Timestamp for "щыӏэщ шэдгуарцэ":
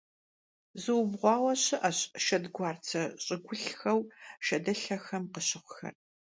1.63-3.01